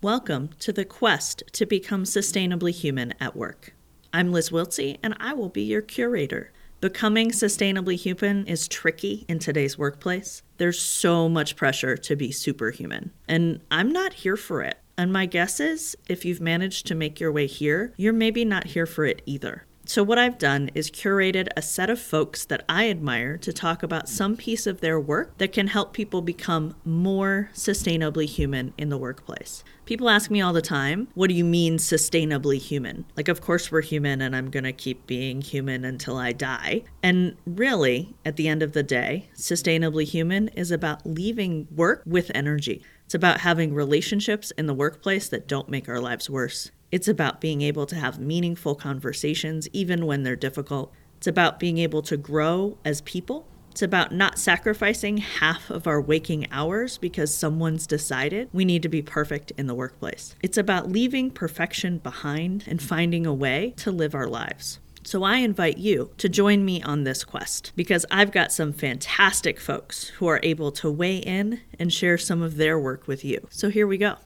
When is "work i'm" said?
3.34-4.30